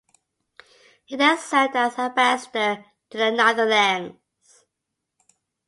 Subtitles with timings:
[1.05, 4.63] He then served as Ambassador to the Netherlands.